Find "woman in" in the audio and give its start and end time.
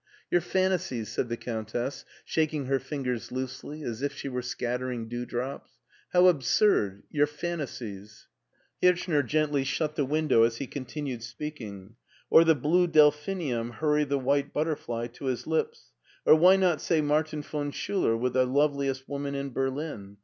19.07-19.51